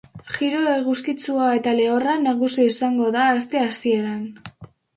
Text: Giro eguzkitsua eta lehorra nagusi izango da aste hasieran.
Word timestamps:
Giro 0.35 0.61
eguzkitsua 0.75 1.49
eta 1.59 1.75
lehorra 1.81 2.17
nagusi 2.23 2.67
izango 2.73 3.13
da 3.19 3.29
aste 3.37 3.65
hasieran. 3.69 4.29